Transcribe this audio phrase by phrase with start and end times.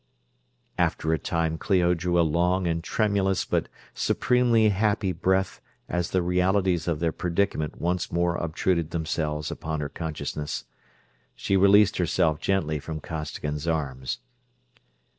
[0.79, 6.23] After a time Clio drew a long and tremulous, but supremely happy breath as the
[6.23, 10.65] realities of their predicament once more obtruded themselves upon her consciousness.
[11.35, 14.17] She released herself gently from Costigan's arms.